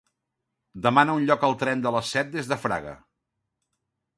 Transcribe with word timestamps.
Demana 0.85 1.17
un 1.17 1.27
lloc 1.27 1.45
al 1.49 1.53
tren 1.65 1.83
de 1.85 1.91
les 1.97 2.15
set 2.17 2.35
des 2.37 2.51
de 2.53 2.59
Fraga. 2.65 2.95